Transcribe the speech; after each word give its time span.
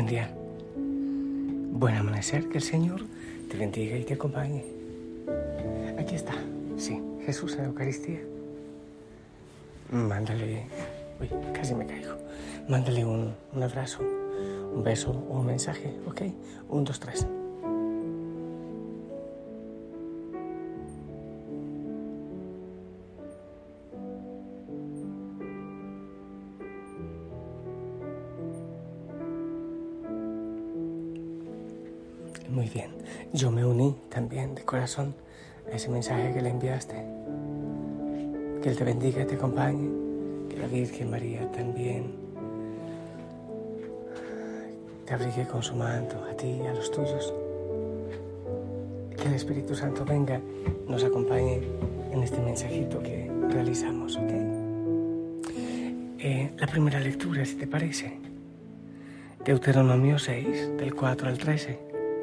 Buen 0.00 0.08
día. 0.08 0.30
Buen 1.72 1.94
amanecer, 1.94 2.48
que 2.48 2.56
el 2.56 2.64
Señor 2.64 3.02
te 3.50 3.58
bendiga 3.58 3.98
y 3.98 4.04
te 4.04 4.14
acompañe. 4.14 4.64
Aquí 5.98 6.14
está, 6.14 6.32
sí, 6.78 7.02
Jesús 7.26 7.54
en 7.56 7.66
Eucaristía. 7.66 8.20
Mándale, 9.90 10.64
uy, 11.20 11.28
casi 11.52 11.74
me 11.74 11.84
caigo. 11.84 12.16
Mándale 12.66 13.04
un, 13.04 13.34
un 13.52 13.62
abrazo, 13.62 14.02
un 14.74 14.82
beso 14.82 15.10
o 15.10 15.40
un 15.40 15.44
mensaje, 15.44 15.94
¿ok? 16.06 16.22
Un, 16.70 16.84
dos, 16.84 16.98
tres. 16.98 17.26
Corazón 34.80 35.14
ese 35.70 35.90
mensaje 35.90 36.32
que 36.32 36.40
le 36.40 36.48
enviaste. 36.48 36.94
Que 38.62 38.70
Él 38.70 38.76
te 38.78 38.84
bendiga 38.84 39.20
y 39.20 39.26
te 39.26 39.34
acompañe, 39.34 39.90
que 40.48 40.56
la 40.56 40.66
Virgen 40.68 41.10
María 41.10 41.52
también 41.52 42.14
te 45.04 45.12
abrigue 45.12 45.46
con 45.46 45.62
su 45.62 45.74
manto 45.74 46.24
a 46.24 46.34
ti 46.34 46.62
y 46.62 46.66
a 46.66 46.72
los 46.72 46.90
tuyos. 46.90 47.34
Que 49.18 49.28
el 49.28 49.34
Espíritu 49.34 49.74
Santo 49.74 50.02
venga, 50.06 50.40
nos 50.88 51.04
acompañe 51.04 51.60
en 52.10 52.22
este 52.22 52.40
mensajito 52.40 53.02
que 53.02 53.30
realizamos. 53.50 54.18
Eh, 56.22 56.50
la 56.56 56.66
primera 56.66 57.00
lectura, 57.00 57.44
si 57.44 57.56
te 57.56 57.66
parece, 57.66 58.18
Deuteronomio 59.44 60.18
6, 60.18 60.78
del 60.78 60.94
4 60.94 61.28
al 61.28 61.36
13 61.36 61.78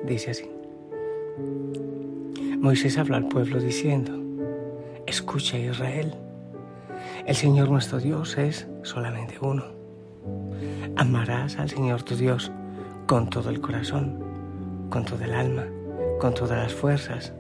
dice 0.08 0.32
así. 0.32 0.50
Moisés 2.60 2.98
habló 2.98 3.16
al 3.16 3.28
pueblo 3.28 3.60
diciendo, 3.60 4.12
escucha 5.06 5.60
Israel, 5.60 6.16
el 7.28 7.36
Señor 7.36 7.70
nuestro 7.70 8.00
Dios 8.00 8.36
es 8.38 8.68
solamente 8.82 9.38
uno. 9.40 9.66
Amarás 10.96 11.60
al 11.60 11.70
Señor 11.70 12.02
tu 12.02 12.16
Dios 12.16 12.52
con 13.06 13.30
todo 13.30 13.52
el 13.52 13.62
corazón, 13.62 14.20
con 14.90 15.06
todo 15.06 15.24
el 15.24 15.34
alma, 15.34 15.66
con 16.20 16.34
todas 16.34 16.58
las 16.58 16.74
fuerzas. 16.74 17.32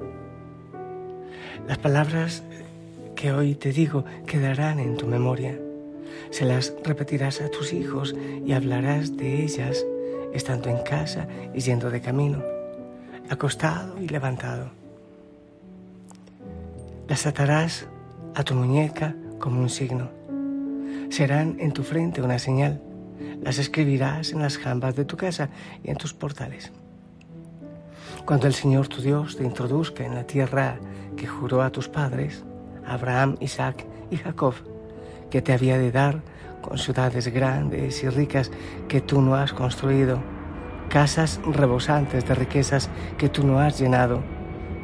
Las 1.67 1.79
palabras 1.79 2.43
que 3.15 3.31
hoy 3.31 3.55
te 3.55 3.71
digo 3.71 4.05
quedarán 4.27 4.79
en 4.79 4.97
tu 4.97 5.07
memoria. 5.07 5.59
Se 6.29 6.45
las 6.45 6.75
repetirás 6.83 7.41
a 7.41 7.49
tus 7.49 7.73
hijos 7.73 8.15
y 8.45 8.53
hablarás 8.53 9.17
de 9.17 9.41
ellas 9.43 9.83
estando 10.31 10.69
en 10.69 10.83
casa 10.83 11.27
y 11.55 11.59
yendo 11.61 11.89
de 11.89 12.01
camino, 12.01 12.43
acostado 13.29 13.99
y 13.99 14.07
levantado. 14.07 14.86
Las 17.07 17.25
atarás 17.25 17.87
a 18.35 18.43
tu 18.43 18.53
muñeca 18.53 19.15
como 19.39 19.61
un 19.61 19.69
signo. 19.69 20.09
Serán 21.09 21.55
en 21.59 21.71
tu 21.71 21.83
frente 21.83 22.21
una 22.21 22.37
señal. 22.37 22.81
Las 23.41 23.59
escribirás 23.59 24.33
en 24.33 24.41
las 24.41 24.57
jambas 24.57 24.97
de 24.97 25.05
tu 25.05 25.15
casa 25.15 25.49
y 25.85 25.89
en 25.89 25.95
tus 25.95 26.13
portales. 26.13 26.73
Cuando 28.25 28.47
el 28.47 28.53
Señor 28.53 28.89
tu 28.89 29.01
Dios 29.01 29.37
te 29.37 29.45
introduzca 29.45 30.05
en 30.05 30.15
la 30.15 30.25
tierra 30.25 30.79
que 31.15 31.27
juró 31.27 31.61
a 31.61 31.71
tus 31.71 31.87
padres, 31.87 32.43
Abraham, 32.85 33.37
Isaac 33.39 33.85
y 34.11 34.17
Jacob, 34.17 34.55
que 35.31 35.41
te 35.41 35.53
había 35.53 35.77
de 35.77 35.93
dar 35.93 36.21
con 36.61 36.77
ciudades 36.77 37.29
grandes 37.29 38.03
y 38.03 38.09
ricas 38.09 38.51
que 38.89 38.99
tú 38.99 39.21
no 39.21 39.35
has 39.35 39.53
construido, 39.53 40.21
casas 40.89 41.39
rebosantes 41.45 42.27
de 42.27 42.35
riquezas 42.35 42.89
que 43.17 43.29
tú 43.29 43.47
no 43.47 43.59
has 43.61 43.79
llenado, 43.79 44.23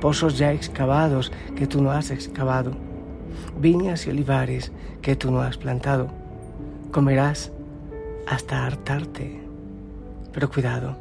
pozos 0.04 0.38
ya 0.38 0.52
excavados 0.52 1.32
que 1.56 1.66
tú 1.66 1.82
no 1.82 1.90
has 1.90 2.12
excavado, 2.12 2.74
viñas 3.58 4.06
y 4.06 4.10
olivares 4.10 4.74
que 5.02 5.16
tú 5.16 5.32
no 5.32 5.40
has 5.40 5.56
plantado. 5.56 6.10
Comerás 6.92 7.54
hasta 8.28 8.66
hartarte. 8.66 9.42
Pero 10.34 10.50
cuidado, 10.50 10.98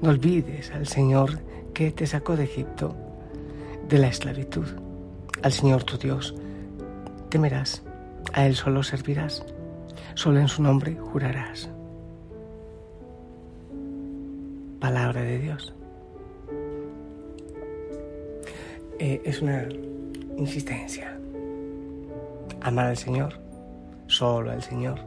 no 0.00 0.10
olvides 0.10 0.70
al 0.70 0.86
Señor 0.86 1.40
que 1.74 1.90
te 1.90 2.06
sacó 2.06 2.36
de 2.36 2.44
Egipto, 2.44 2.94
de 3.88 3.98
la 3.98 4.06
esclavitud. 4.06 4.68
Al 5.42 5.50
Señor 5.50 5.82
tu 5.82 5.98
Dios 5.98 6.32
temerás, 7.28 7.82
a 8.32 8.46
Él 8.46 8.54
solo 8.54 8.84
servirás 8.84 9.44
Solo 10.14 10.38
en 10.38 10.46
su 10.46 10.62
nombre 10.62 10.94
jurarás. 10.94 11.68
Palabra 14.78 15.22
de 15.22 15.38
Dios. 15.40 15.74
Eh, 19.04 19.20
es 19.24 19.42
una 19.42 19.68
insistencia. 20.36 21.18
Amar 22.60 22.86
al 22.86 22.96
Señor, 22.96 23.32
solo 24.06 24.52
al 24.52 24.62
Señor. 24.62 25.00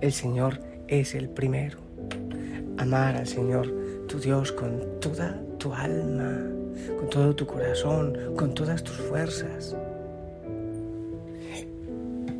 El 0.00 0.12
Señor 0.12 0.60
es 0.86 1.16
el 1.16 1.28
primero. 1.28 1.78
Amar 2.78 3.16
al 3.16 3.26
Señor, 3.26 3.74
tu 4.06 4.20
Dios, 4.20 4.52
con 4.52 5.00
toda 5.00 5.36
tu 5.58 5.74
alma, 5.74 6.32
con 6.96 7.10
todo 7.10 7.34
tu 7.34 7.44
corazón, 7.44 8.16
con 8.36 8.54
todas 8.54 8.84
tus 8.84 8.98
fuerzas. 8.98 9.74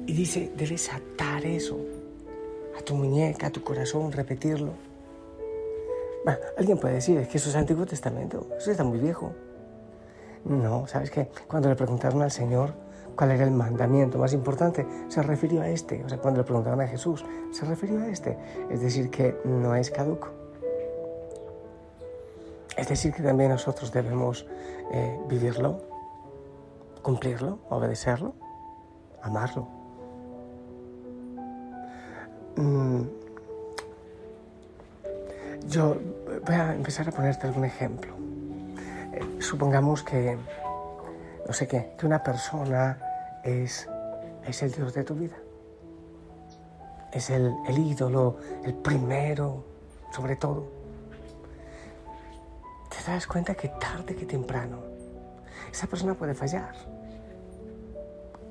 Y 0.06 0.12
dice, 0.12 0.52
debes 0.56 0.92
atar 0.92 1.44
eso 1.44 1.76
a 2.78 2.82
tu 2.82 2.94
muñeca, 2.94 3.48
a 3.48 3.50
tu 3.50 3.64
corazón, 3.64 4.12
repetirlo. 4.12 4.74
Bueno, 6.24 6.38
alguien 6.56 6.78
puede 6.78 6.94
decir, 6.94 7.18
es 7.18 7.26
que 7.26 7.38
eso 7.38 7.50
es 7.50 7.56
Antiguo 7.56 7.84
Testamento, 7.84 8.46
eso 8.56 8.70
está 8.70 8.84
muy 8.84 9.00
viejo. 9.00 9.34
No, 10.44 10.86
¿sabes 10.86 11.10
qué? 11.10 11.28
Cuando 11.48 11.68
le 11.68 11.76
preguntaron 11.76 12.22
al 12.22 12.30
Señor 12.30 12.74
cuál 13.16 13.30
era 13.30 13.44
el 13.44 13.50
mandamiento 13.50 14.18
más 14.18 14.32
importante, 14.32 14.86
se 15.08 15.22
refirió 15.22 15.62
a 15.62 15.68
este. 15.68 16.04
O 16.04 16.08
sea, 16.08 16.18
cuando 16.18 16.40
le 16.40 16.44
preguntaron 16.44 16.80
a 16.80 16.86
Jesús, 16.86 17.24
se 17.50 17.64
refirió 17.64 18.00
a 18.00 18.08
este. 18.08 18.36
Es 18.70 18.80
decir, 18.80 19.10
que 19.10 19.40
no 19.44 19.74
es 19.74 19.90
caduco. 19.90 20.28
Es 22.76 22.88
decir, 22.88 23.12
que 23.12 23.22
también 23.22 23.50
nosotros 23.50 23.92
debemos 23.92 24.46
eh, 24.92 25.18
vivirlo, 25.28 25.80
cumplirlo, 27.02 27.60
obedecerlo, 27.70 28.34
amarlo. 29.22 29.68
Mm. 32.56 33.02
Yo 35.68 35.96
voy 36.44 36.54
a 36.54 36.74
empezar 36.74 37.08
a 37.08 37.12
ponerte 37.12 37.46
algún 37.46 37.64
ejemplo. 37.64 38.14
Supongamos 39.38 40.02
que, 40.02 40.36
no 41.46 41.52
sé 41.52 41.66
qué, 41.66 41.94
que 41.98 42.06
una 42.06 42.22
persona 42.22 42.98
es, 43.42 43.88
es 44.46 44.62
el 44.62 44.72
Dios 44.72 44.94
de 44.94 45.04
tu 45.04 45.14
vida. 45.14 45.36
Es 47.12 47.30
el, 47.30 47.54
el 47.68 47.78
ídolo, 47.78 48.38
el 48.64 48.74
primero, 48.74 49.64
sobre 50.10 50.36
todo. 50.36 50.68
Te 52.90 53.10
das 53.10 53.26
cuenta 53.26 53.54
que 53.54 53.68
tarde 53.68 54.16
que 54.16 54.26
temprano 54.26 54.94
esa 55.74 55.88
persona 55.88 56.14
puede 56.14 56.34
fallar. 56.34 56.72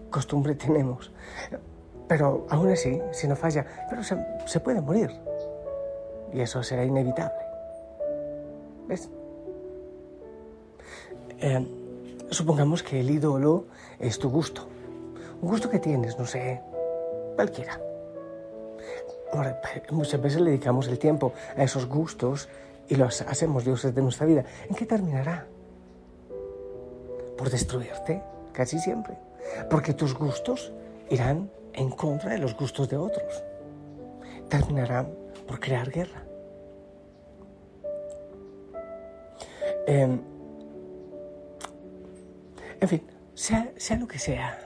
Costumbre 0.09 0.55
tenemos. 0.55 1.09
Pero 2.07 2.45
aún 2.49 2.69
así, 2.69 3.01
si 3.11 3.29
no 3.29 3.35
falla, 3.37 3.65
pero 3.89 4.03
se, 4.03 4.59
puede 4.59 4.81
morir. 4.81 5.09
Y 6.33 6.41
eso 6.41 6.61
será 6.61 6.83
inevitable. 6.83 7.39
¿Ves? 8.87 9.09
Eh, 11.45 11.67
supongamos 12.29 12.81
que 12.83 13.01
el 13.01 13.11
ídolo 13.11 13.65
es 13.99 14.17
tu 14.17 14.29
gusto. 14.29 14.65
Un 15.41 15.49
gusto 15.49 15.69
que 15.69 15.77
tienes, 15.77 16.17
no 16.17 16.25
sé, 16.25 16.61
cualquiera. 17.35 17.81
muchas 19.91 20.21
veces 20.21 20.39
le 20.39 20.51
dedicamos 20.51 20.87
el 20.87 20.97
tiempo 20.97 21.33
a 21.57 21.63
esos 21.63 21.85
gustos 21.85 22.47
y 22.87 22.95
los 22.95 23.21
hacemos 23.23 23.65
dioses 23.65 23.93
de 23.93 24.01
nuestra 24.01 24.25
vida. 24.25 24.45
¿En 24.69 24.75
qué 24.75 24.85
terminará? 24.85 25.45
Por 27.37 27.49
destruirte, 27.49 28.23
casi 28.53 28.79
siempre. 28.79 29.17
Porque 29.69 29.93
tus 29.93 30.13
gustos 30.13 30.71
irán 31.09 31.51
en 31.73 31.89
contra 31.89 32.29
de 32.31 32.37
los 32.37 32.55
gustos 32.55 32.87
de 32.87 32.95
otros. 32.95 33.43
Terminarán 34.47 35.09
por 35.45 35.59
crear 35.59 35.91
guerra. 35.91 36.23
Em, 39.85 40.21
en 42.83 42.89
fin, 42.89 43.01
sea, 43.33 43.71
sea, 43.77 43.97
lo 43.97 44.09
que 44.09 44.19
sea, 44.19 44.59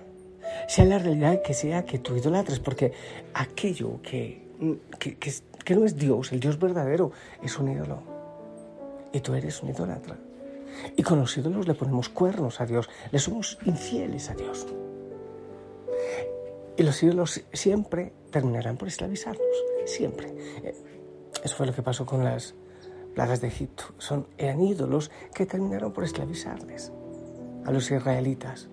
sea 0.68 0.86
la 0.86 0.98
realidad 0.98 1.44
que 1.44 1.54
sea 1.54 1.86
que 1.86 2.00
tú 2.00 2.16
idolatres, 2.16 2.60
porque 2.60 2.92
aquello 3.36 4.02
que, 4.02 4.42
que, 4.98 5.18
que 5.18 5.76
no 5.76 5.86
es 5.86 5.96
Dios, 5.96 6.32
el 6.32 6.40
Dios 6.40 6.58
verdadero, 6.58 7.12
es 7.44 7.60
un 7.60 7.72
ídolo. 7.72 8.02
Y 9.14 9.20
tú 9.20 9.36
eres 9.36 9.62
un 9.62 9.70
idólatra. 9.70 10.18
Y 10.96 11.04
con 11.04 11.20
los 11.20 11.38
ídolos 11.38 11.68
le 11.68 11.76
ponemos 11.76 12.10
cuernos 12.10 12.60
a 12.60 12.66
Dios, 12.66 12.90
le 13.12 13.20
somos 13.20 13.60
infieles 13.66 14.32
a 14.32 14.34
Dios. 14.34 14.66
Y 16.76 16.82
los 16.82 17.04
ídolos 17.04 17.44
siempre 17.54 18.14
terminarán 18.32 18.78
por 18.78 18.88
esclavizarnos, 18.88 19.46
siempre. 19.86 20.34
Eh, 20.64 20.74
Eso 21.44 21.56
fue 21.56 21.68
lo 21.68 21.74
que 21.74 21.84
pasó 21.84 22.04
con 22.08 22.24
las 22.24 22.56
plagas 23.14 23.42
de 23.42 23.48
Egipto. 23.48 23.84
Son, 24.00 24.26
eran 24.40 24.60
ídolos 24.60 25.12
que 25.36 25.46
terminaron 25.46 25.94
por 25.94 26.04
esclavizarles 26.04 26.92
a 27.68 27.72
los 27.72 27.92
israelitas 27.92 28.70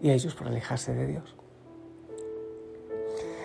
y 0.00 0.10
a 0.10 0.12
ellos 0.12 0.34
por 0.34 0.46
alejarse 0.46 0.94
de 0.94 1.06
Dios. 1.06 1.34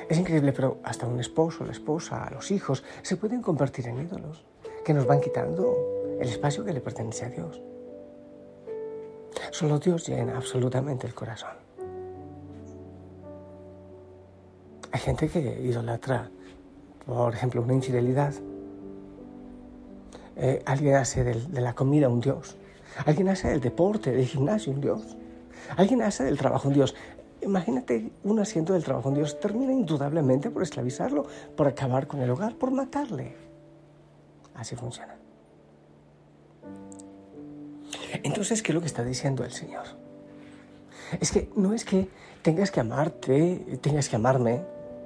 Es 0.10 0.18
increíble, 0.18 0.52
pero 0.52 0.80
hasta 0.84 1.08
un 1.08 1.20
esposo, 1.20 1.64
la 1.64 1.72
esposa, 1.72 2.30
los 2.32 2.52
hijos 2.52 2.84
se 3.02 3.16
pueden 3.16 3.42
convertir 3.42 3.88
en 3.88 4.02
ídolos 4.02 4.44
que 4.84 4.94
nos 4.94 5.06
van 5.06 5.22
quitando 5.22 6.18
el 6.20 6.28
espacio 6.28 6.66
que 6.66 6.74
le 6.74 6.82
pertenece 6.82 7.26
a 7.26 7.30
Dios. 7.30 7.62
Solo 9.52 9.80
Dios 9.80 10.06
llena 10.08 10.36
absolutamente 10.36 11.08
el 11.08 11.14
corazón. 11.14 11.56
Hay 14.92 15.00
gente 15.00 15.30
que 15.30 15.62
idolatra, 15.62 16.30
por 17.06 17.34
ejemplo, 17.34 17.62
una 17.62 17.74
infidelidad. 17.74 18.34
Eh, 20.36 20.62
alguien 20.66 20.96
hace 20.96 21.24
de 21.24 21.62
la 21.62 21.74
comida 21.74 22.10
un 22.10 22.20
Dios. 22.20 22.58
Alguien 23.06 23.30
hace 23.30 23.50
del 23.50 23.62
deporte, 23.62 24.12
del 24.12 24.26
gimnasio 24.26 24.74
un 24.74 24.82
Dios. 24.82 25.18
Alguien 25.78 26.02
hace 26.02 26.24
del 26.24 26.38
trabajo 26.38 26.68
un 26.68 26.74
Dios. 26.74 26.96
Imagínate 27.42 28.12
un 28.24 28.40
asiento 28.40 28.74
del 28.74 28.84
trabajo 28.84 29.10
un 29.10 29.16
Dios. 29.16 29.40
Termina 29.40 29.72
indudablemente 29.72 30.50
por 30.50 30.64
esclavizarlo, 30.64 31.26
por 31.56 31.68
acabar 31.68 32.08
con 32.08 32.22
el 32.22 32.30
hogar, 32.30 32.56
por 32.56 32.72
matarle. 32.72 33.36
Así 34.56 34.76
funciona. 34.76 35.16
Entonces, 38.24 38.62
¿qué 38.62 38.72
es 38.72 38.76
lo 38.76 38.82
que 38.82 38.88
está 38.88 39.04
diciendo 39.04 39.44
el 39.44 39.52
Señor? 39.52 39.86
Es 41.20 41.32
que 41.32 41.50
no 41.56 41.74
es 41.74 41.86
que 41.86 42.10
tengas 42.42 42.72
que 42.72 42.80
amarte, 42.80 43.80
tengas 43.82 44.10
que 44.10 44.16
amarme. 44.16 44.62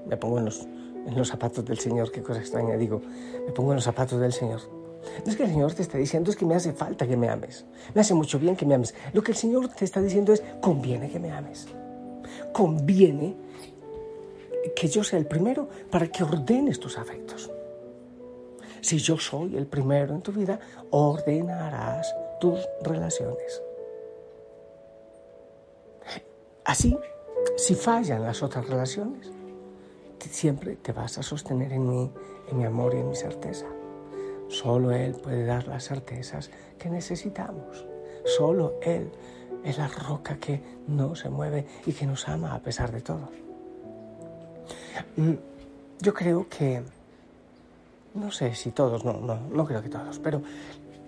Me 0.07 0.17
pongo 0.17 0.39
en 0.39 0.45
los, 0.45 0.61
en 0.61 1.15
los 1.17 1.29
zapatos 1.29 1.63
del 1.65 1.77
Señor, 1.77 2.11
qué 2.11 2.21
cosa 2.21 2.39
extraña 2.39 2.75
digo. 2.75 3.01
Me 3.45 3.51
pongo 3.51 3.71
en 3.71 3.75
los 3.75 3.83
zapatos 3.83 4.19
del 4.19 4.33
Señor. 4.33 4.82
No 5.25 5.31
es 5.31 5.37
que 5.37 5.43
el 5.43 5.49
Señor 5.49 5.73
te 5.73 5.81
está 5.81 5.97
diciendo, 5.97 6.31
es 6.31 6.37
que 6.37 6.45
me 6.45 6.55
hace 6.55 6.73
falta 6.73 7.07
que 7.07 7.17
me 7.17 7.29
ames. 7.29 7.65
Me 7.93 8.01
hace 8.01 8.13
mucho 8.13 8.39
bien 8.39 8.55
que 8.55 8.65
me 8.65 8.75
ames. 8.75 8.93
Lo 9.13 9.21
que 9.23 9.31
el 9.31 9.37
Señor 9.37 9.67
te 9.69 9.85
está 9.85 10.01
diciendo 10.01 10.33
es, 10.33 10.43
conviene 10.61 11.09
que 11.09 11.19
me 11.19 11.31
ames. 11.31 11.67
Conviene 12.51 13.35
que 14.75 14.87
yo 14.87 15.03
sea 15.03 15.19
el 15.19 15.25
primero 15.25 15.67
para 15.91 16.07
que 16.07 16.23
ordenes 16.23 16.79
tus 16.79 16.97
afectos. 16.97 17.51
Si 18.81 18.97
yo 18.97 19.17
soy 19.17 19.55
el 19.55 19.67
primero 19.67 20.13
en 20.13 20.21
tu 20.21 20.31
vida, 20.31 20.59
ordenarás 20.89 22.13
tus 22.39 22.59
relaciones. 22.81 23.61
Así, 26.65 26.97
si 27.57 27.75
fallan 27.75 28.23
las 28.23 28.41
otras 28.41 28.67
relaciones, 28.67 29.31
siempre 30.33 30.75
te 30.75 30.91
vas 30.91 31.17
a 31.17 31.23
sostener 31.23 31.73
en 31.73 31.87
mí, 31.87 32.11
en 32.49 32.57
mi 32.57 32.65
amor 32.65 32.93
y 32.95 32.97
en 32.97 33.09
mi 33.09 33.15
certeza. 33.15 33.65
Solo 34.53 34.91
Él 34.91 35.13
puede 35.15 35.45
dar 35.45 35.67
las 35.67 35.85
certezas 35.85 36.51
que 36.77 36.87
necesitamos. 36.87 37.87
Solo 38.23 38.75
Él 38.83 39.11
es 39.63 39.79
la 39.79 39.87
roca 39.87 40.37
que 40.37 40.61
no 40.87 41.15
se 41.15 41.27
mueve 41.27 41.65
y 41.87 41.91
que 41.91 42.05
nos 42.05 42.29
ama 42.29 42.53
a 42.53 42.59
pesar 42.59 42.91
de 42.91 43.01
todo. 43.01 43.29
Mm, 45.17 45.33
yo 46.01 46.13
creo 46.13 46.47
que, 46.47 46.83
no 48.13 48.31
sé 48.31 48.53
si 48.53 48.69
todos, 48.69 49.03
no, 49.03 49.13
no, 49.13 49.39
no 49.49 49.65
creo 49.65 49.81
que 49.81 49.89
todos, 49.89 50.19
pero 50.19 50.43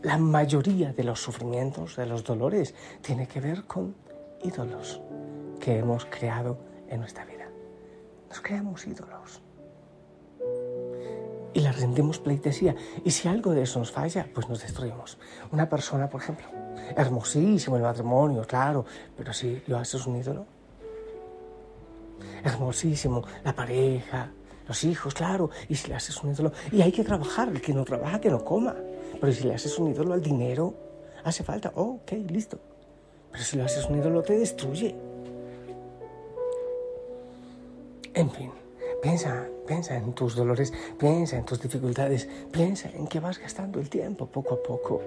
la 0.02 0.18
mayoría 0.18 0.92
de 0.92 1.04
los 1.04 1.22
sufrimientos, 1.22 1.98
de 1.98 2.08
los 2.08 2.24
dolores, 2.24 2.74
tiene 3.02 3.28
que 3.28 3.42
ver 3.42 3.66
con 3.66 3.94
ídolos 4.44 5.02
que 5.60 5.78
hemos 5.78 6.06
creado 6.06 6.58
en 6.90 7.00
nuestra 7.00 7.24
vida. 7.26 7.48
Nos 8.28 8.42
creamos 8.42 8.88
ídolos 8.88 9.45
rendimos 11.76 12.20
pleitesía. 12.20 12.76
Y 13.04 13.12
si 13.12 13.28
algo 13.28 13.52
de 13.52 13.64
eso 13.64 13.80
nos 13.80 13.92
falla, 13.92 14.28
pues 14.34 14.50
nos 14.50 14.62
destruimos. 14.62 15.18
Una 15.52 15.70
persona, 15.70 16.10
por 16.10 16.22
ejemplo, 16.22 16.46
hermosísimo 16.96 17.78
el 17.78 17.84
matrimonio, 17.84 18.44
claro, 18.48 18.86
pero 19.18 19.34
si 19.34 19.62
lo 19.68 19.78
haces 19.78 20.06
un 20.06 20.18
ídolo. 20.18 20.46
Hermosísimo 22.44 23.24
la 23.44 23.54
pareja, 23.54 24.32
los 24.68 24.84
hijos, 24.84 25.14
claro, 25.14 25.50
y 25.70 25.76
si 25.76 25.88
le 25.90 25.96
haces 25.96 26.22
un 26.24 26.32
ídolo. 26.32 26.52
Y 26.72 26.82
hay 26.82 26.92
que 26.92 27.04
trabajar, 27.04 27.50
el 27.50 27.62
que 27.62 27.74
no 27.74 27.84
trabaja, 27.84 28.20
que 28.20 28.30
no 28.30 28.44
coma. 28.44 28.76
Pero 29.20 29.34
si 29.34 29.44
le 29.44 29.56
haces 29.56 29.78
un 29.80 29.90
ídolo 29.90 30.14
al 30.14 30.22
dinero, 30.22 30.74
hace 31.24 31.44
falta, 31.44 31.72
oh, 31.76 32.00
ok, 32.02 32.12
listo. 32.30 32.60
Pero 33.32 33.44
si 33.44 33.58
lo 33.58 33.66
haces 33.66 33.86
un 33.86 33.98
ídolo, 33.98 34.22
te 34.22 34.38
destruye. 34.38 34.96
En 38.14 38.32
fin. 38.32 38.52
Piensa, 39.02 39.48
piensa 39.66 39.96
en 39.96 40.14
tus 40.14 40.36
dolores, 40.36 40.74
piensa 41.00 41.38
en 41.38 41.46
tus 41.46 41.62
dificultades, 41.62 42.28
piensa 42.52 42.90
en 42.90 43.08
que 43.08 43.20
vas 43.20 43.40
gastando 43.40 43.80
el 43.80 43.90
tiempo 43.90 44.28
poco 44.28 44.56
a 44.56 44.64
poco. 44.64 45.02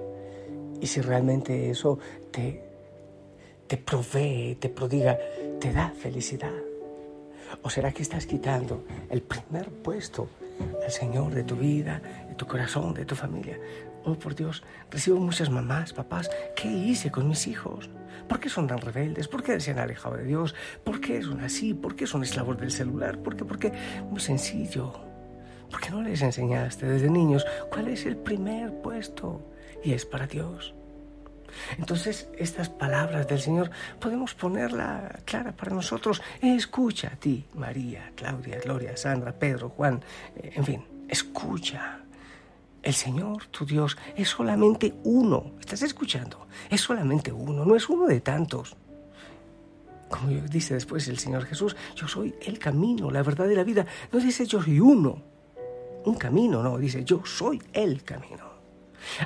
Y 0.81 0.87
si 0.87 1.01
realmente 1.01 1.71
eso 1.71 1.99
te, 2.31 2.63
te 3.67 3.77
provee, 3.77 4.57
te 4.61 4.69
prodiga, 4.69 5.19
te 5.61 5.73
da 5.73 5.91
felicidad. 5.91 6.53
¿O 7.63 7.71
será 7.71 7.93
que 7.93 8.03
estás 8.03 8.27
quitando 8.27 8.85
el 9.09 9.23
primer 9.23 9.71
puesto 9.71 10.29
al 10.85 10.91
Señor 10.91 11.35
de 11.35 11.45
tu 11.45 11.57
vida, 11.57 12.03
de 12.29 12.35
tu 12.35 12.47
corazón, 12.47 12.95
de 12.95 13.05
tu 13.05 13.15
familia? 13.15 13.59
Oh, 14.05 14.15
por 14.15 14.35
Dios, 14.35 14.63
recibo 14.91 15.19
muchas 15.19 15.51
mamás, 15.51 15.93
papás. 15.93 16.31
¿Qué 16.57 16.69
hice 16.69 17.11
con 17.11 17.29
mis 17.29 17.47
hijos? 17.47 17.91
¿Por 18.29 18.41
qué 18.41 18.49
son 18.49 18.67
tan 18.67 18.79
rebeldes? 18.79 19.29
¿Por 19.29 19.43
qué 19.43 19.61
se 19.61 19.73
han 19.73 19.79
alejado 19.79 20.17
de 20.17 20.25
Dios? 20.25 20.55
¿Por 20.85 21.01
qué 21.01 21.23
son 21.23 21.41
así? 21.41 21.75
¿Por 21.75 21.97
qué 21.97 22.07
son 22.07 22.23
esclavos 22.23 22.59
del 22.59 22.71
celular? 22.71 23.19
¿Por 23.19 23.37
qué? 23.37 23.45
Porque 23.45 23.73
muy 24.11 24.21
sencillo. 24.21 24.93
¿Por 25.71 25.81
qué 25.81 25.91
no 25.91 26.03
les 26.03 26.23
enseñaste 26.23 26.87
desde 26.87 27.11
niños 27.11 27.45
cuál 27.71 27.89
es 27.89 28.07
el 28.07 28.17
primer 28.17 28.81
puesto? 28.81 29.53
Y 29.85 29.93
es 29.93 30.07
para 30.07 30.27
Dios. 30.27 30.75
Entonces, 31.79 32.29
estas 32.37 32.69
palabras 32.69 33.27
del 33.27 33.41
Señor 33.41 33.71
podemos 33.99 34.35
ponerla 34.35 35.21
clara 35.25 35.53
para 35.53 35.75
nosotros. 35.75 36.23
Escucha 36.41 37.09
a 37.09 37.17
ti, 37.17 37.47
María, 37.55 38.13
Claudia, 38.15 38.59
Gloria, 38.61 38.97
Sandra, 38.97 39.33
Pedro, 39.33 39.71
Juan, 39.71 40.03
eh, 40.37 40.53
en 40.55 40.65
fin, 40.65 40.85
escucha. 41.09 42.01
El 42.83 42.95
Señor, 42.95 43.47
tu 43.47 43.67
Dios, 43.67 43.97
es 44.17 44.29
solamente 44.29 44.95
uno. 45.05 45.53
¿Estás 45.61 45.83
escuchando? 45.83 46.47
Es 46.71 46.81
solamente 46.81 47.33
uno, 47.33 47.65
no 47.65 47.75
es 47.75 47.89
uno 47.89 48.07
de 48.07 48.21
tantos. 48.21 48.77
Como 50.09 50.29
dice 50.29 50.75
después 50.75 51.07
el 51.09 51.19
Señor 51.19 51.45
Jesús, 51.45 51.77
yo 51.95 52.09
soy 52.09 52.35
el 52.43 52.59
camino, 52.59 53.11
la 53.11 53.23
verdad 53.23 53.49
y 53.49 53.55
la 53.55 53.65
vida. 53.65 53.87
No 54.13 54.21
dice 54.21 54.47
yo 54.47 54.63
soy 54.63 54.81
uno, 54.81 55.23
un 56.05 56.15
camino, 56.15 56.63
no, 56.63 56.79
dice 56.79 57.05
yo 57.05 57.25
soy 57.27 57.61
el 57.73 58.03
camino. 58.05 58.49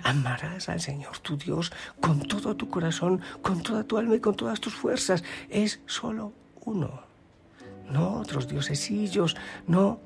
Amarás 0.03 0.69
al 0.69 0.81
Señor 0.81 1.19
tu 1.19 1.37
Dios 1.37 1.73
con 2.01 2.21
todo 2.23 2.57
tu 2.57 2.69
corazón, 2.69 3.21
con 3.43 3.63
toda 3.63 3.85
tu 3.85 3.97
alma 3.97 4.17
y 4.17 4.21
con 4.21 4.35
todas 4.35 4.61
tus 4.61 4.75
fuerzas. 4.75 5.23
Es 5.49 5.81
solo 5.87 6.33
uno. 6.65 7.03
No 7.91 8.15
otros 8.21 8.49
diosesillos, 8.49 9.37
no 9.67 10.01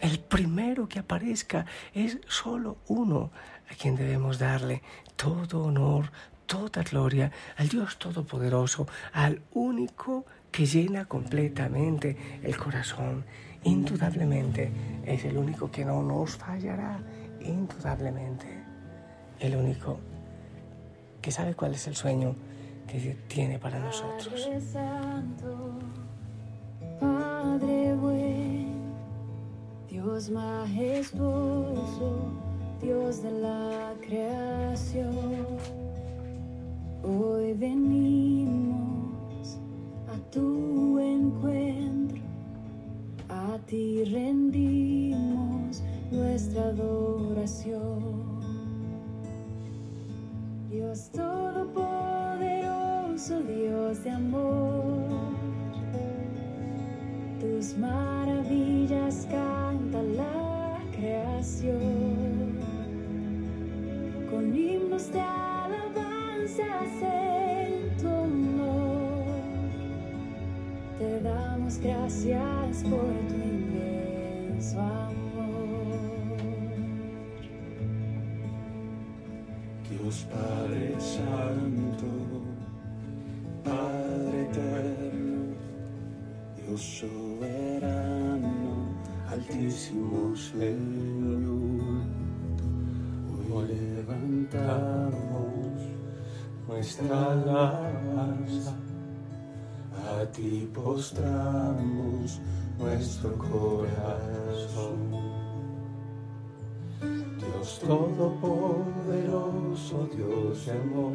el 0.00 0.18
primero 0.18 0.88
que 0.88 0.98
aparezca 0.98 1.66
es 1.94 2.18
solo 2.26 2.78
uno 2.88 3.30
a 3.70 3.74
quien 3.74 3.96
debemos 3.96 4.38
darle 4.38 4.82
todo 5.16 5.64
honor, 5.64 6.10
toda 6.46 6.82
gloria 6.82 7.32
al 7.56 7.68
Dios 7.68 7.98
Todopoderoso, 7.98 8.86
al 9.12 9.42
único 9.52 10.26
que 10.50 10.66
llena 10.66 11.04
completamente 11.06 12.40
el 12.42 12.56
corazón. 12.56 13.24
Indudablemente 13.64 14.70
es 15.04 15.24
el 15.24 15.36
único 15.36 15.70
que 15.70 15.84
no 15.84 16.02
nos 16.02 16.36
fallará, 16.36 17.00
indudablemente. 17.40 18.46
El 19.40 19.56
único 19.56 19.98
que 21.20 21.30
sabe 21.32 21.54
cuál 21.54 21.74
es 21.74 21.86
el 21.88 21.96
sueño 21.96 22.36
que 22.86 23.16
tiene 23.28 23.58
para 23.58 23.80
nosotros. 23.80 24.48
Padre 27.00 27.94
Dios 30.06 30.30
majestuoso, 30.30 31.80
Dios 32.80 33.24
de 33.24 33.32
la 33.32 33.92
creación. 34.06 34.55
Por 72.82 73.12
tu 73.28 73.34
inmenso 73.34 74.80
amor. 74.80 76.36
Dios 79.88 80.26
Padre 80.30 80.94
Santo, 81.00 82.06
Padre 83.64 84.42
Eterno, 84.42 85.54
Dios 86.56 86.80
soberano, 87.00 88.54
Altísimo 89.28 90.36
Señor. 90.36 92.04
Hoy 93.52 93.68
levantamos 93.68 95.16
nuestra 96.66 97.32
alabanza, 97.32 98.74
a 100.16 100.24
ti 100.32 100.66
postramos 100.72 102.40
nuestro 102.78 103.36
corazón. 103.36 105.12
Dios 107.38 107.80
Todopoderoso, 107.80 110.08
Dios 110.16 110.64
de 110.66 110.72
amor, 110.72 111.12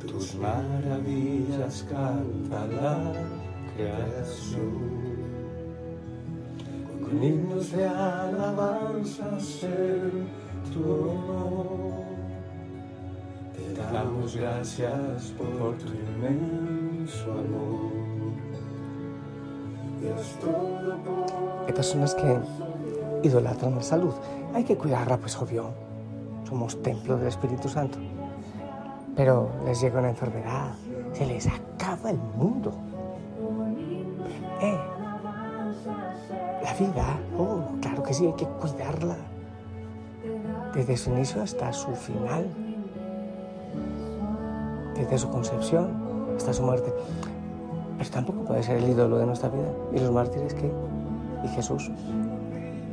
tus 0.00 0.34
maravillas 0.34 1.86
canta 1.88 2.66
la 2.66 3.12
creación. 3.74 5.00
Con 7.00 7.22
himnos 7.22 7.70
de 7.72 7.86
alabanza 7.86 9.38
ser 9.38 10.10
tu 10.72 10.82
honor. 10.82 12.09
Damos 13.92 14.36
gracias 14.36 15.34
por 15.36 15.76
tu 15.78 15.88
inmenso 15.88 17.32
amor. 17.32 17.90
Hay 21.66 21.72
personas 21.72 22.14
que 22.14 22.38
idolatran 23.22 23.74
la 23.74 23.82
salud. 23.82 24.14
Hay 24.54 24.64
que 24.64 24.76
cuidarla, 24.76 25.16
pues 25.16 25.36
obvio. 25.36 25.70
Somos 26.48 26.80
templo 26.82 27.16
del 27.16 27.28
Espíritu 27.28 27.68
Santo. 27.68 27.98
Pero 29.16 29.50
les 29.64 29.80
llega 29.80 29.98
una 29.98 30.10
enfermedad, 30.10 30.72
se 31.12 31.26
les 31.26 31.48
acaba 31.48 32.10
el 32.10 32.18
mundo. 32.36 32.72
Eh, 34.62 34.78
la 36.62 36.74
vida, 36.74 37.18
oh, 37.36 37.80
claro 37.80 38.02
que 38.04 38.14
sí, 38.14 38.26
hay 38.26 38.34
que 38.34 38.46
cuidarla. 38.46 39.16
Desde 40.74 40.96
su 40.96 41.10
inicio 41.10 41.42
hasta 41.42 41.72
su 41.72 41.90
final. 41.96 42.69
Desde 45.00 45.18
su 45.18 45.30
concepción 45.30 46.34
hasta 46.36 46.52
su 46.52 46.62
muerte. 46.62 46.92
Pero 47.98 48.10
tampoco 48.10 48.44
puede 48.44 48.62
ser 48.62 48.76
el 48.76 48.88
ídolo 48.88 49.18
de 49.18 49.26
nuestra 49.26 49.48
vida. 49.48 49.72
¿Y 49.92 49.98
los 49.98 50.12
mártires 50.12 50.54
qué? 50.54 50.70
¿Y 51.44 51.48
Jesús? 51.48 51.90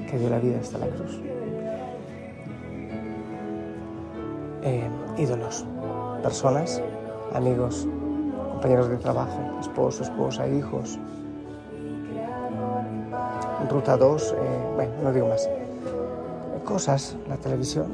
que 0.07 0.17
dio 0.17 0.29
la 0.29 0.39
vida 0.39 0.59
hasta 0.59 0.77
la 0.77 0.87
cruz. 0.87 1.19
Eh, 4.63 4.89
ídolos, 5.17 5.65
personas, 6.23 6.81
amigos, 7.33 7.87
compañeros 8.53 8.89
de 8.89 8.97
trabajo, 8.97 9.39
esposo, 9.59 10.03
esposa, 10.03 10.47
hijos. 10.47 10.97
Ruta 13.69 13.97
2, 13.97 14.35
eh, 14.37 14.71
bueno, 14.75 14.91
no 15.03 15.11
digo 15.11 15.27
más. 15.27 15.49
Cosas, 16.63 17.17
la 17.27 17.37
televisión, 17.37 17.87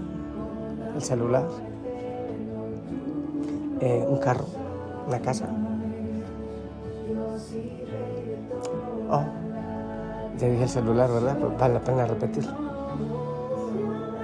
el 0.95 1.01
celular, 1.01 1.45
eh, 3.83 4.05
un 4.07 4.17
carro, 4.17 4.45
una 5.07 5.19
casa. 5.19 5.45
Oh, 9.09 9.23
ya 10.37 10.47
dije 10.47 10.63
el 10.63 10.69
celular, 10.69 11.11
¿verdad? 11.11 11.35
Pero 11.35 11.51
vale 11.57 11.73
la 11.73 11.79
pena 11.81 12.05
repetirlo. 12.05 12.53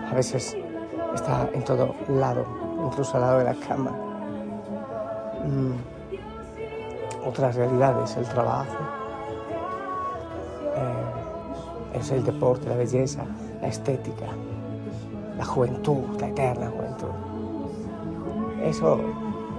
A 0.09 0.15
veces 0.15 0.55
está 1.13 1.49
en 1.53 1.61
todo 1.65 1.93
lado, 2.07 2.45
incluso 2.85 3.15
al 3.15 3.21
lado 3.21 3.39
de 3.39 3.43
la 3.43 3.55
cama. 3.55 3.91
Mm. 5.45 7.27
Otras 7.27 7.55
realidades, 7.55 8.15
el 8.15 8.25
trabajo, 8.29 8.77
eh, 11.93 12.15
el 12.15 12.23
deporte, 12.23 12.69
la 12.69 12.77
belleza, 12.77 13.25
la 13.61 13.67
estética, 13.67 14.27
la 15.37 15.43
juventud, 15.43 16.17
la 16.17 16.29
eterna 16.29 16.71
juventud. 16.71 17.09
Eso 18.63 18.99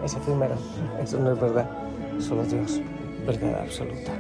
es 0.04 0.14
efímero, 0.14 0.54
eso 1.02 1.18
no 1.18 1.32
es 1.32 1.40
verdad, 1.40 1.68
solo 2.18 2.42
Dios, 2.44 2.80
verdad 3.26 3.60
absoluta. 3.62 4.12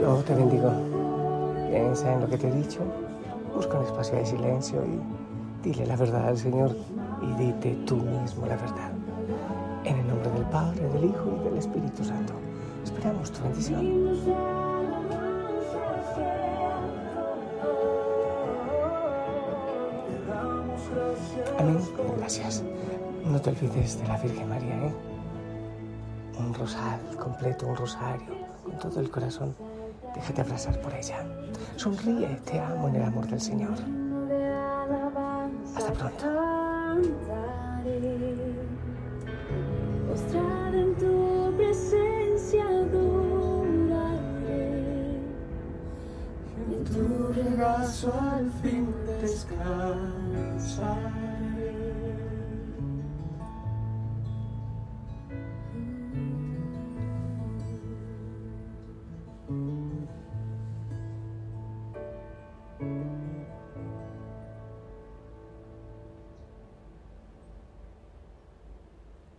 Yo 0.00 0.16
te 0.18 0.34
bendigo. 0.34 0.70
Piensa 1.70 2.12
en 2.12 2.20
lo 2.20 2.28
que 2.28 2.38
te 2.38 2.48
he 2.48 2.52
dicho, 2.52 2.80
busca 3.54 3.78
un 3.78 3.84
espacio 3.84 4.16
de 4.16 4.26
silencio 4.26 4.82
y 4.84 5.68
dile 5.68 5.86
la 5.86 5.96
verdad 5.96 6.28
al 6.28 6.38
Señor 6.38 6.74
y 7.20 7.44
dite 7.44 7.74
tú 7.86 7.96
mismo 7.96 8.46
la 8.46 8.56
verdad. 8.56 8.90
En 9.84 9.98
el 9.98 10.08
nombre 10.08 10.30
del 10.30 10.44
Padre, 10.44 10.88
del 10.88 11.04
Hijo 11.04 11.38
y 11.40 11.44
del 11.44 11.58
Espíritu 11.58 12.04
Santo. 12.04 12.32
Esperamos 12.84 13.30
tu 13.30 13.42
bendición. 13.42 14.08
Amén. 21.58 21.78
Gracias. 22.18 22.62
No 23.24 23.40
te 23.40 23.50
olvides 23.50 24.00
de 24.00 24.08
la 24.08 24.16
Virgen 24.18 24.48
María, 24.48 24.86
¿eh? 24.86 24.94
Un 26.38 26.54
rosal 26.54 27.00
completo, 27.18 27.66
un 27.66 27.76
rosario, 27.76 28.34
con 28.64 28.78
todo 28.78 29.00
el 29.00 29.10
corazón. 29.10 29.54
Déjate 30.14 30.40
abrazar 30.40 30.80
por 30.80 30.94
ella. 30.94 31.26
Sonríe, 31.76 32.40
te 32.44 32.58
amo 32.58 32.88
en 32.88 32.96
el 32.96 33.02
amor 33.02 33.26
del 33.26 33.40
Señor. 33.40 33.76
Hasta 35.76 35.92
pronto. 35.92 36.26
En 40.72 40.94
tu 40.96 41.52
presencia. 41.56 42.64
En 46.70 46.84
tu 46.84 47.32
regazo 47.32 48.12
al 48.20 48.50
fin 48.62 48.94
descansaré. 49.20 51.27